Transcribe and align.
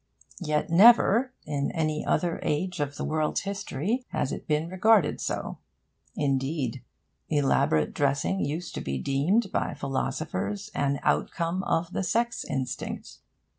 Yet 0.39 0.71
never, 0.71 1.31
in 1.45 1.69
any 1.73 2.03
other 2.03 2.39
age 2.41 2.79
of 2.79 2.97
the 2.97 3.03
world's 3.05 3.41
history, 3.41 4.03
has 4.09 4.31
it 4.31 4.47
been 4.47 4.67
regarded 4.67 5.21
so. 5.21 5.59
Indeed, 6.15 6.81
elaborate 7.29 7.93
dressing 7.93 8.43
used 8.43 8.73
to 8.73 8.81
be 8.81 8.97
deemed 8.97 9.51
by 9.51 9.75
philosophers 9.75 10.71
an 10.73 10.99
outcome 11.03 11.61
of 11.65 11.93
the 11.93 12.01
sex 12.01 12.43
instinct. 12.43 13.19